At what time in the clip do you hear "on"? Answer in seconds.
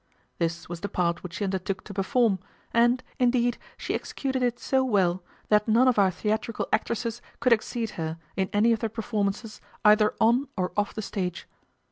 10.19-10.47